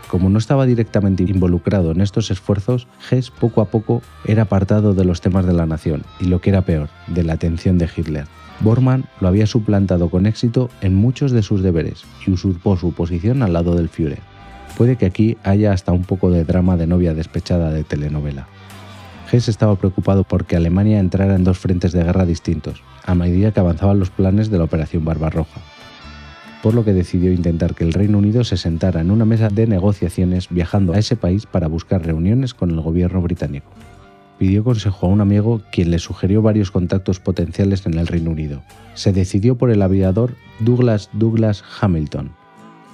como 0.09 0.31
no 0.31 0.39
estaba 0.39 0.67
directamente 0.67 1.23
involucrado 1.23 1.93
en 1.93 2.01
estos 2.01 2.31
esfuerzos, 2.31 2.89
Hess 3.11 3.31
poco 3.31 3.61
a 3.61 3.67
poco 3.67 4.03
era 4.25 4.43
apartado 4.43 4.95
de 4.95 5.05
los 5.05 5.21
temas 5.21 5.47
de 5.47 5.53
la 5.53 5.67
nación 5.67 6.03
y 6.19 6.25
lo 6.25 6.41
que 6.41 6.51
era 6.51 6.63
peor, 6.63 6.89
de 7.07 7.23
la 7.23 7.35
atención 7.35 7.79
de 7.79 7.89
Hitler. 7.95 8.27
Bormann 8.61 9.05
lo 9.21 9.29
había 9.29 9.47
suplantado 9.47 10.11
con 10.11 10.27
éxito 10.27 10.71
en 10.81 10.95
muchos 10.95 11.31
de 11.31 11.43
sus 11.43 11.63
deberes 11.63 12.05
y 12.27 12.33
usurpó 12.33 12.77
su 12.77 12.93
posición 12.93 13.43
al 13.43 13.53
lado 13.53 13.75
del 13.77 13.89
Führer. 13.89 14.21
Puede 14.77 14.97
que 14.97 15.07
aquí 15.07 15.37
haya 15.45 15.73
hasta 15.73 15.93
un 15.93 16.05
poco 16.05 16.31
de 16.31 16.45
drama 16.45 16.77
de 16.77 16.87
novia 16.87 17.15
despechada 17.15 17.71
de 17.71 17.85
telenovela. 17.85 18.49
Hess 19.31 19.49
estaba 19.49 19.77
preocupado 19.77 20.25
porque 20.25 20.57
Alemania 20.57 20.99
entrara 20.99 21.37
en 21.37 21.45
dos 21.45 21.59
frentes 21.59 21.93
de 21.93 22.03
guerra 22.03 22.25
distintos, 22.25 22.83
a 23.05 23.15
medida 23.15 23.53
que 23.53 23.61
avanzaban 23.61 23.99
los 23.99 24.11
planes 24.11 24.51
de 24.51 24.59
la 24.59 24.65
Operación 24.65 25.05
Barbarroja. 25.05 25.61
Por 26.63 26.75
lo 26.75 26.85
que 26.85 26.93
decidió 26.93 27.33
intentar 27.33 27.75
que 27.75 27.85
el 27.85 27.93
Reino 27.93 28.19
Unido 28.19 28.45
se 28.45 28.57
sentara 28.57 29.01
en 29.01 29.11
una 29.11 29.25
mesa 29.25 29.49
de 29.49 29.67
negociaciones 29.67 30.49
viajando 30.51 30.93
a 30.93 30.99
ese 30.99 31.17
país 31.17 31.47
para 31.47 31.69
buscar 31.69 32.05
reuniones 32.05 32.55
con 32.55 32.71
el 32.71 32.81
gobierno 32.81 33.23
británico. 33.23 33.71
Pidió 34.39 34.63
consejo 34.65 35.07
a 35.07 35.11
un 35.11 35.21
amigo 35.21 35.63
quien 35.73 35.91
le 35.91 35.99
sugirió 35.99 36.43
varios 36.43 36.71
contactos 36.71 37.21
potenciales 37.21 37.87
en 37.87 37.95
el 37.95 38.07
Reino 38.07 38.31
Unido. 38.31 38.63
Se 38.95 39.13
decidió 39.13 39.57
por 39.57 39.71
el 39.71 39.83
aviador 39.83 40.35
Douglas 40.61 41.11
Douglas 41.13 41.65
Hamilton, 41.81 42.31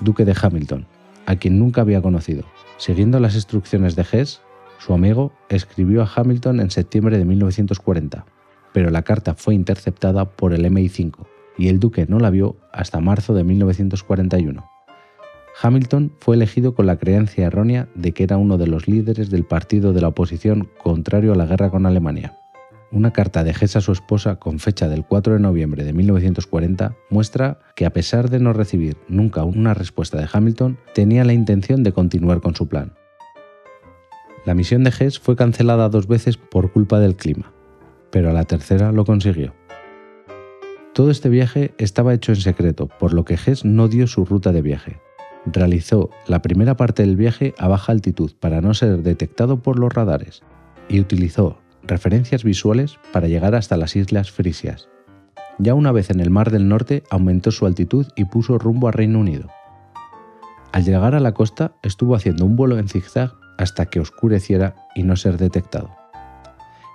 duque 0.00 0.24
de 0.24 0.36
Hamilton, 0.40 0.86
a 1.26 1.36
quien 1.36 1.58
nunca 1.58 1.82
había 1.82 2.02
conocido. 2.02 2.44
Siguiendo 2.78 3.20
las 3.20 3.34
instrucciones 3.34 3.94
de 3.96 4.06
Hess, 4.10 4.40
su 4.78 4.92
amigo 4.94 5.32
escribió 5.48 6.02
a 6.02 6.10
Hamilton 6.14 6.60
en 6.60 6.70
septiembre 6.70 7.18
de 7.18 7.24
1940, 7.24 8.24
pero 8.72 8.90
la 8.90 9.02
carta 9.02 9.34
fue 9.34 9.54
interceptada 9.54 10.24
por 10.24 10.52
el 10.52 10.64
MI5 10.64 11.33
y 11.56 11.68
el 11.68 11.80
duque 11.80 12.06
no 12.08 12.18
la 12.18 12.30
vio 12.30 12.56
hasta 12.72 13.00
marzo 13.00 13.34
de 13.34 13.44
1941. 13.44 14.64
Hamilton 15.62 16.12
fue 16.18 16.36
elegido 16.36 16.74
con 16.74 16.86
la 16.86 16.96
creencia 16.96 17.46
errónea 17.46 17.88
de 17.94 18.12
que 18.12 18.24
era 18.24 18.38
uno 18.38 18.58
de 18.58 18.66
los 18.66 18.88
líderes 18.88 19.30
del 19.30 19.44
partido 19.44 19.92
de 19.92 20.00
la 20.00 20.08
oposición 20.08 20.68
contrario 20.82 21.32
a 21.32 21.36
la 21.36 21.46
guerra 21.46 21.70
con 21.70 21.86
Alemania. 21.86 22.36
Una 22.90 23.12
carta 23.12 23.42
de 23.44 23.50
Hess 23.50 23.76
a 23.76 23.80
su 23.80 23.92
esposa 23.92 24.36
con 24.36 24.58
fecha 24.58 24.88
del 24.88 25.04
4 25.04 25.34
de 25.34 25.40
noviembre 25.40 25.84
de 25.84 25.92
1940 25.92 26.96
muestra 27.10 27.58
que 27.74 27.86
a 27.86 27.92
pesar 27.92 28.30
de 28.30 28.38
no 28.38 28.52
recibir 28.52 28.96
nunca 29.08 29.44
una 29.44 29.74
respuesta 29.74 30.18
de 30.18 30.28
Hamilton, 30.32 30.78
tenía 30.94 31.24
la 31.24 31.32
intención 31.32 31.82
de 31.82 31.92
continuar 31.92 32.40
con 32.40 32.54
su 32.54 32.68
plan. 32.68 32.92
La 34.44 34.54
misión 34.54 34.84
de 34.84 34.92
Hess 34.96 35.18
fue 35.18 35.36
cancelada 35.36 35.88
dos 35.88 36.06
veces 36.06 36.36
por 36.36 36.70
culpa 36.72 37.00
del 37.00 37.16
clima, 37.16 37.52
pero 38.10 38.30
a 38.30 38.32
la 38.32 38.44
tercera 38.44 38.92
lo 38.92 39.04
consiguió. 39.04 39.54
Todo 40.94 41.10
este 41.10 41.28
viaje 41.28 41.74
estaba 41.76 42.14
hecho 42.14 42.30
en 42.30 42.40
secreto, 42.40 42.86
por 42.86 43.14
lo 43.14 43.24
que 43.24 43.34
Hess 43.34 43.64
no 43.64 43.88
dio 43.88 44.06
su 44.06 44.24
ruta 44.24 44.52
de 44.52 44.62
viaje. 44.62 45.00
Realizó 45.44 46.10
la 46.28 46.40
primera 46.40 46.76
parte 46.76 47.02
del 47.02 47.16
viaje 47.16 47.52
a 47.58 47.66
baja 47.66 47.90
altitud 47.90 48.30
para 48.38 48.60
no 48.60 48.74
ser 48.74 49.02
detectado 49.02 49.60
por 49.60 49.76
los 49.80 49.92
radares 49.92 50.42
y 50.88 51.00
utilizó 51.00 51.58
referencias 51.82 52.44
visuales 52.44 53.00
para 53.12 53.26
llegar 53.26 53.56
hasta 53.56 53.76
las 53.76 53.96
Islas 53.96 54.30
Frisias. 54.30 54.88
Ya 55.58 55.74
una 55.74 55.90
vez 55.90 56.10
en 56.10 56.20
el 56.20 56.30
Mar 56.30 56.52
del 56.52 56.68
Norte 56.68 57.02
aumentó 57.10 57.50
su 57.50 57.66
altitud 57.66 58.06
y 58.14 58.26
puso 58.26 58.56
rumbo 58.58 58.86
a 58.86 58.92
Reino 58.92 59.18
Unido. 59.18 59.48
Al 60.70 60.84
llegar 60.84 61.16
a 61.16 61.20
la 61.20 61.34
costa 61.34 61.74
estuvo 61.82 62.14
haciendo 62.14 62.46
un 62.46 62.54
vuelo 62.54 62.78
en 62.78 62.88
zigzag 62.88 63.32
hasta 63.58 63.86
que 63.86 63.98
oscureciera 63.98 64.76
y 64.94 65.02
no 65.02 65.16
ser 65.16 65.38
detectado. 65.38 66.03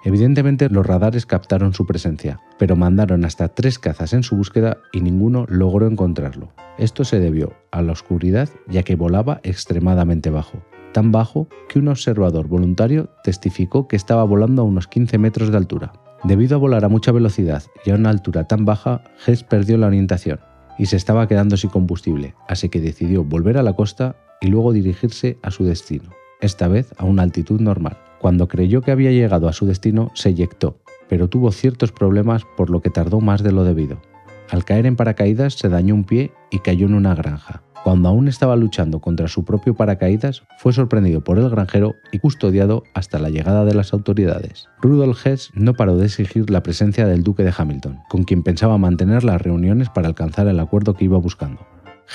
Evidentemente 0.03 0.70
los 0.70 0.86
radares 0.86 1.25
captaron 1.25 1.74
su 1.74 1.86
presencia, 1.86 2.39
pero 2.58 2.75
mandaron 2.75 3.25
hasta 3.25 3.50
tres 3.50 3.79
cazas 3.79 4.13
en 4.13 4.24
su 4.24 4.38
búsqueda 4.38 4.77
y 4.94 5.01
ninguno 5.01 5.46
logró 5.50 5.88
encontrarlo. 5.88 6.53
Esto 6.77 7.03
se 7.03 7.20
debió 7.20 7.53
a 7.72 7.82
la 7.82 7.91
oscuridad 7.91 8.50
ya 8.68 8.84
que 8.84 8.96
volaba 8.96 9.41
extremadamente 9.44 10.29
bajo, 10.29 10.63
tan 10.94 11.12
bajo 11.12 11.50
que 11.68 11.79
un 11.79 11.89
observador 11.89 12.48
voluntario 12.48 13.10
testificó 13.24 13.88
que 13.88 13.98
estaba 13.98 14.24
volando 14.24 14.62
a 14.62 14.65
unos 14.65 14.88
15 14.88 15.18
metros 15.18 15.51
de 15.51 15.58
altura. 15.58 15.91
Debido 16.24 16.56
a 16.56 16.60
volar 16.60 16.86
a 16.86 16.89
mucha 16.89 17.12
velocidad 17.12 17.63
y 17.86 17.91
a 17.91 17.96
una 17.96 18.10
altura 18.10 18.46
tan 18.46 18.65
baja, 18.65 19.03
Hess 19.25 19.44
perdió 19.44 19.77
la 19.77 19.88
orientación 19.88 20.39
y 20.77 20.86
se 20.86 20.96
estaba 20.96 21.27
quedando 21.27 21.58
sin 21.58 21.70
combustible, 21.70 22.36
así 22.48 22.70
que 22.70 22.79
decidió 22.79 23.25
volver 23.25 23.58
a 23.58 23.63
la 23.63 23.74
costa 23.74 24.15
y 24.39 24.48
luego 24.48 24.72
dirigirse 24.72 25.38
a 25.44 25.51
su 25.51 25.65
destino, 25.65 26.10
esta 26.39 26.70
vez 26.70 26.94
a 26.98 27.03
una 27.03 27.24
altitud 27.24 27.60
normal. 27.60 27.98
Cuando 28.19 28.47
creyó 28.47 28.81
que 28.81 28.91
había 28.91 29.11
llegado 29.11 29.47
a 29.47 29.53
su 29.53 29.65
destino, 29.65 30.11
se 30.13 30.29
eyectó, 30.29 30.77
pero 31.07 31.29
tuvo 31.29 31.51
ciertos 31.51 31.91
problemas 31.91 32.43
por 32.57 32.69
lo 32.69 32.81
que 32.81 32.89
tardó 32.89 33.21
más 33.21 33.43
de 33.43 33.51
lo 33.51 33.63
debido. 33.63 34.01
Al 34.49 34.65
caer 34.65 34.85
en 34.85 34.95
paracaídas 34.95 35.53
se 35.53 35.69
dañó 35.69 35.93
un 35.93 36.03
pie 36.03 36.31
y 36.51 36.59
cayó 36.59 36.88
en 36.88 36.95
una 36.95 37.15
granja. 37.15 37.63
Cuando 37.83 38.09
aún 38.09 38.27
estaba 38.27 38.57
luchando 38.57 38.99
contra 38.99 39.29
su 39.29 39.45
propio 39.45 39.73
paracaídas, 39.73 40.43
fue 40.57 40.73
sorprendido 40.73 41.23
por 41.23 41.38
el 41.39 41.49
granjero 41.49 41.95
y 42.11 42.19
custodiado 42.19 42.83
hasta 42.93 43.19
la 43.19 43.29
llegada 43.29 43.63
de 43.63 43.73
las 43.73 43.93
autoridades. 43.93 44.67
Rudolf 44.81 45.25
Hess 45.25 45.49
no 45.53 45.75
paró 45.75 45.95
de 45.95 46.07
exigir 46.07 46.49
la 46.49 46.61
presencia 46.61 47.07
del 47.07 47.23
duque 47.23 47.43
de 47.43 47.53
Hamilton, 47.57 47.99
con 48.09 48.25
quien 48.25 48.43
pensaba 48.43 48.77
mantener 48.77 49.23
las 49.23 49.41
reuniones 49.41 49.89
para 49.89 50.09
alcanzar 50.09 50.47
el 50.47 50.59
acuerdo 50.59 50.93
que 50.93 51.05
iba 51.05 51.17
buscando. 51.17 51.65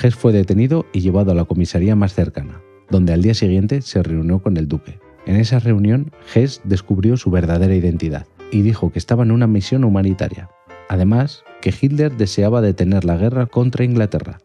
Hess 0.03 0.15
fue 0.15 0.33
detenido 0.33 0.85
y 0.93 1.01
llevado 1.01 1.33
a 1.33 1.35
la 1.35 1.47
comisaría 1.47 1.97
más 1.97 2.13
cercana, 2.13 2.61
donde 2.91 3.15
al 3.15 3.23
día 3.23 3.35
siguiente 3.35 3.81
se 3.81 4.03
reunió 4.03 4.43
con 4.43 4.59
el 4.59 4.69
duque. 4.69 4.99
En 5.27 5.37
esa 5.37 5.59
reunión, 5.59 6.13
Hess 6.35 6.61
descubrió 6.65 7.17
su 7.17 7.31
verdadera 7.31 7.75
identidad 7.75 8.27
y 8.51 8.63
dijo 8.63 8.93
que 8.93 8.99
estaba 8.99 9.23
en 9.23 9.31
una 9.31 9.47
misión 9.47 9.85
humanitaria. 9.85 10.51
Además, 10.89 11.45
que 11.61 11.75
Hitler 11.79 12.17
deseaba 12.17 12.61
detener 12.61 13.05
la 13.05 13.17
guerra 13.17 13.47
contra 13.47 13.85
Inglaterra 13.85 14.39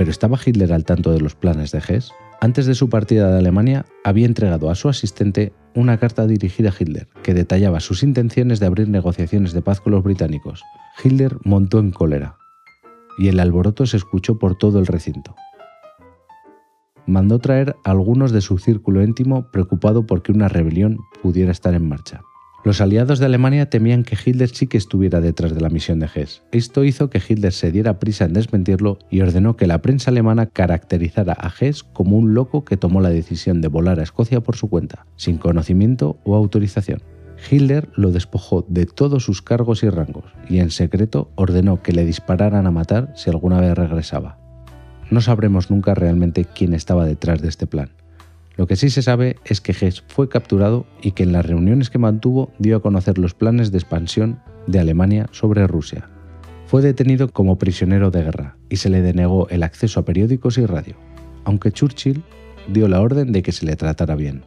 pero 0.00 0.10
¿estaba 0.10 0.38
Hitler 0.42 0.72
al 0.72 0.86
tanto 0.86 1.12
de 1.12 1.20
los 1.20 1.34
planes 1.34 1.72
de 1.72 1.82
Hess? 1.86 2.10
Antes 2.40 2.64
de 2.64 2.74
su 2.74 2.88
partida 2.88 3.30
de 3.30 3.38
Alemania, 3.38 3.84
había 4.02 4.24
entregado 4.24 4.70
a 4.70 4.74
su 4.74 4.88
asistente 4.88 5.52
una 5.74 5.98
carta 5.98 6.26
dirigida 6.26 6.70
a 6.70 6.72
Hitler 6.72 7.06
que 7.22 7.34
detallaba 7.34 7.80
sus 7.80 8.02
intenciones 8.02 8.60
de 8.60 8.66
abrir 8.66 8.88
negociaciones 8.88 9.52
de 9.52 9.60
paz 9.60 9.82
con 9.82 9.92
los 9.92 10.02
británicos. 10.02 10.62
Hitler 11.04 11.36
montó 11.44 11.80
en 11.80 11.90
cólera 11.90 12.38
y 13.18 13.28
el 13.28 13.40
alboroto 13.40 13.84
se 13.84 13.98
escuchó 13.98 14.38
por 14.38 14.56
todo 14.56 14.78
el 14.78 14.86
recinto. 14.86 15.36
Mandó 17.06 17.38
traer 17.38 17.76
a 17.84 17.90
algunos 17.90 18.32
de 18.32 18.40
su 18.40 18.58
círculo 18.58 19.02
íntimo 19.02 19.50
preocupado 19.50 20.06
porque 20.06 20.32
una 20.32 20.48
rebelión 20.48 20.98
pudiera 21.22 21.52
estar 21.52 21.74
en 21.74 21.88
marcha. 21.88 22.22
Los 22.62 22.82
aliados 22.82 23.18
de 23.18 23.24
Alemania 23.24 23.70
temían 23.70 24.04
que 24.04 24.18
Hitler 24.22 24.50
sí 24.50 24.66
que 24.66 24.76
estuviera 24.76 25.22
detrás 25.22 25.54
de 25.54 25.62
la 25.62 25.70
misión 25.70 25.98
de 25.98 26.08
Hess. 26.14 26.42
Esto 26.52 26.84
hizo 26.84 27.08
que 27.08 27.22
Hitler 27.26 27.54
se 27.54 27.72
diera 27.72 27.98
prisa 27.98 28.26
en 28.26 28.34
desmentirlo 28.34 28.98
y 29.10 29.22
ordenó 29.22 29.56
que 29.56 29.66
la 29.66 29.80
prensa 29.80 30.10
alemana 30.10 30.44
caracterizara 30.44 31.34
a 31.38 31.50
Hess 31.58 31.82
como 31.82 32.18
un 32.18 32.34
loco 32.34 32.66
que 32.66 32.76
tomó 32.76 33.00
la 33.00 33.08
decisión 33.08 33.62
de 33.62 33.68
volar 33.68 33.98
a 33.98 34.02
Escocia 34.02 34.42
por 34.42 34.56
su 34.56 34.68
cuenta, 34.68 35.06
sin 35.16 35.38
conocimiento 35.38 36.18
o 36.24 36.36
autorización. 36.36 37.02
Hitler 37.50 37.88
lo 37.94 38.12
despojó 38.12 38.66
de 38.68 38.84
todos 38.84 39.24
sus 39.24 39.40
cargos 39.40 39.82
y 39.82 39.88
rangos 39.88 40.26
y 40.46 40.58
en 40.58 40.70
secreto 40.70 41.30
ordenó 41.36 41.82
que 41.82 41.92
le 41.92 42.04
dispararan 42.04 42.66
a 42.66 42.70
matar 42.70 43.10
si 43.16 43.30
alguna 43.30 43.58
vez 43.60 43.74
regresaba. 43.74 44.38
No 45.10 45.20
sabremos 45.20 45.70
nunca 45.70 45.94
realmente 45.94 46.44
quién 46.44 46.72
estaba 46.72 47.04
detrás 47.04 47.42
de 47.42 47.48
este 47.48 47.66
plan. 47.66 47.90
Lo 48.56 48.66
que 48.66 48.76
sí 48.76 48.90
se 48.90 49.02
sabe 49.02 49.36
es 49.44 49.60
que 49.60 49.72
Hess 49.72 50.04
fue 50.06 50.28
capturado 50.28 50.86
y 51.02 51.12
que 51.12 51.22
en 51.22 51.32
las 51.32 51.46
reuniones 51.46 51.90
que 51.90 51.98
mantuvo 51.98 52.52
dio 52.58 52.76
a 52.76 52.82
conocer 52.82 53.18
los 53.18 53.34
planes 53.34 53.72
de 53.72 53.78
expansión 53.78 54.40
de 54.66 54.78
Alemania 54.78 55.28
sobre 55.32 55.66
Rusia. 55.66 56.08
Fue 56.66 56.82
detenido 56.82 57.28
como 57.28 57.58
prisionero 57.58 58.10
de 58.10 58.22
guerra 58.22 58.56
y 58.68 58.76
se 58.76 58.90
le 58.90 59.00
denegó 59.00 59.48
el 59.48 59.62
acceso 59.62 59.98
a 59.98 60.04
periódicos 60.04 60.58
y 60.58 60.66
radio, 60.66 60.94
aunque 61.44 61.72
Churchill 61.72 62.22
dio 62.68 62.86
la 62.86 63.00
orden 63.00 63.32
de 63.32 63.42
que 63.42 63.52
se 63.52 63.66
le 63.66 63.76
tratara 63.76 64.14
bien. 64.14 64.42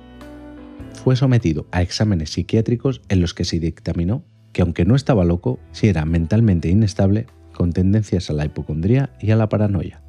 Fue 1.03 1.15
sometido 1.15 1.65
a 1.71 1.81
exámenes 1.81 2.29
psiquiátricos 2.29 3.01
en 3.09 3.19
los 3.19 3.33
que 3.33 3.45
se 3.45 3.59
dictaminó 3.59 4.23
que 4.53 4.61
aunque 4.61 4.85
no 4.85 4.95
estaba 4.95 5.25
loco, 5.25 5.59
sí 5.71 5.87
era 5.87 6.05
mentalmente 6.05 6.69
inestable 6.69 7.25
con 7.51 7.73
tendencias 7.73 8.29
a 8.29 8.33
la 8.33 8.45
hipocondría 8.45 9.09
y 9.19 9.31
a 9.31 9.35
la 9.35 9.49
paranoia. 9.49 10.02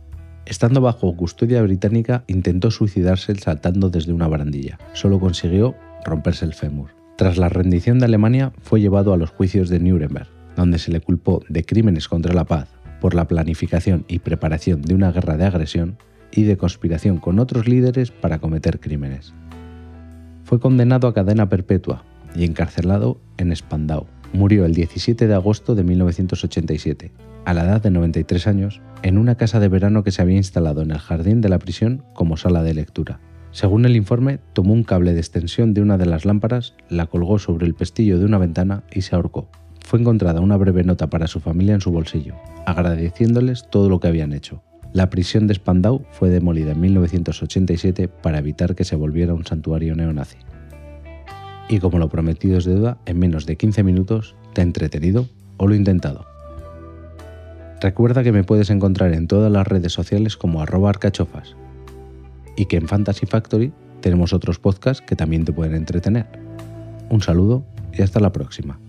Estando 0.46 0.82
bajo 0.82 1.16
custodia 1.16 1.62
británica, 1.62 2.24
intentó 2.26 2.70
suicidarse 2.70 3.34
saltando 3.36 3.88
desde 3.88 4.12
una 4.12 4.28
barandilla. 4.28 4.78
Solo 4.92 5.18
consiguió 5.18 5.74
romperse 6.04 6.44
el 6.44 6.52
fémur. 6.52 6.90
Tras 7.16 7.38
la 7.38 7.48
rendición 7.48 7.98
de 7.98 8.04
Alemania, 8.04 8.52
fue 8.60 8.80
llevado 8.80 9.14
a 9.14 9.16
los 9.16 9.30
juicios 9.30 9.68
de 9.70 9.80
Nuremberg, 9.80 10.28
donde 10.56 10.78
se 10.78 10.92
le 10.92 11.00
culpó 11.00 11.42
de 11.48 11.64
crímenes 11.64 12.08
contra 12.08 12.34
la 12.34 12.44
paz 12.44 12.68
por 13.00 13.14
la 13.14 13.26
planificación 13.26 14.04
y 14.08 14.18
preparación 14.18 14.82
de 14.82 14.94
una 14.94 15.12
guerra 15.12 15.36
de 15.36 15.44
agresión 15.44 15.96
y 16.30 16.42
de 16.42 16.56
conspiración 16.56 17.18
con 17.18 17.38
otros 17.38 17.68
líderes 17.68 18.10
para 18.10 18.38
cometer 18.38 18.80
crímenes. 18.80 19.32
Fue 20.44 20.60
condenado 20.60 21.08
a 21.08 21.14
cadena 21.14 21.48
perpetua 21.48 22.04
y 22.34 22.44
encarcelado 22.44 23.18
en 23.38 23.54
Spandau. 23.54 24.06
Murió 24.32 24.66
el 24.66 24.74
17 24.74 25.26
de 25.26 25.34
agosto 25.34 25.74
de 25.74 25.84
1987, 25.84 27.12
a 27.44 27.54
la 27.54 27.64
edad 27.64 27.82
de 27.82 27.90
93 27.90 28.46
años, 28.46 28.80
en 29.04 29.18
una 29.18 29.34
casa 29.34 29.60
de 29.60 29.68
verano 29.68 30.02
que 30.02 30.10
se 30.10 30.22
había 30.22 30.38
instalado 30.38 30.80
en 30.80 30.90
el 30.90 30.98
jardín 30.98 31.42
de 31.42 31.50
la 31.50 31.58
prisión 31.58 32.02
como 32.14 32.38
sala 32.38 32.62
de 32.62 32.72
lectura. 32.72 33.20
Según 33.50 33.84
el 33.84 33.96
informe, 33.96 34.40
tomó 34.54 34.72
un 34.72 34.82
cable 34.82 35.12
de 35.12 35.20
extensión 35.20 35.74
de 35.74 35.82
una 35.82 35.98
de 35.98 36.06
las 36.06 36.24
lámparas, 36.24 36.74
la 36.88 37.04
colgó 37.04 37.38
sobre 37.38 37.66
el 37.66 37.74
pestillo 37.74 38.18
de 38.18 38.24
una 38.24 38.38
ventana 38.38 38.82
y 38.90 39.02
se 39.02 39.14
ahorcó. 39.14 39.50
Fue 39.84 40.00
encontrada 40.00 40.40
una 40.40 40.56
breve 40.56 40.84
nota 40.84 41.10
para 41.10 41.26
su 41.26 41.40
familia 41.40 41.74
en 41.74 41.82
su 41.82 41.90
bolsillo, 41.92 42.34
agradeciéndoles 42.64 43.68
todo 43.70 43.90
lo 43.90 44.00
que 44.00 44.08
habían 44.08 44.32
hecho. 44.32 44.62
La 44.94 45.10
prisión 45.10 45.46
de 45.48 45.54
Spandau 45.54 46.06
fue 46.12 46.30
demolida 46.30 46.72
en 46.72 46.80
1987 46.80 48.08
para 48.08 48.38
evitar 48.38 48.74
que 48.74 48.84
se 48.84 48.96
volviera 48.96 49.34
un 49.34 49.44
santuario 49.44 49.94
neonazi. 49.94 50.38
Y 51.68 51.78
como 51.78 51.98
lo 51.98 52.08
prometido 52.08 52.56
es 52.56 52.64
deuda, 52.64 52.96
en 53.04 53.18
menos 53.18 53.44
de 53.44 53.56
15 53.56 53.82
minutos 53.82 54.34
te 54.54 54.62
ha 54.62 54.64
entretenido 54.64 55.28
o 55.58 55.66
lo 55.66 55.74
intentado. 55.74 56.33
Recuerda 57.84 58.22
que 58.22 58.32
me 58.32 58.44
puedes 58.44 58.70
encontrar 58.70 59.12
en 59.12 59.26
todas 59.26 59.52
las 59.52 59.66
redes 59.66 59.92
sociales 59.92 60.38
como 60.38 60.62
arroba 60.62 60.88
arcachofas 60.88 61.54
y 62.56 62.64
que 62.64 62.78
en 62.78 62.88
Fantasy 62.88 63.26
Factory 63.26 63.74
tenemos 64.00 64.32
otros 64.32 64.58
podcasts 64.58 65.04
que 65.06 65.16
también 65.16 65.44
te 65.44 65.52
pueden 65.52 65.74
entretener. 65.74 66.24
Un 67.10 67.20
saludo 67.20 67.62
y 67.92 68.00
hasta 68.00 68.20
la 68.20 68.32
próxima. 68.32 68.80